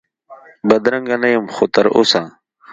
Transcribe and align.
بدرنګه 0.67 1.15
نه 1.21 1.27
یم 1.33 1.45
خو 1.55 1.63
تراوسه، 1.73 2.21